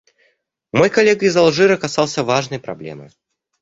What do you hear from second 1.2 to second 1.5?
из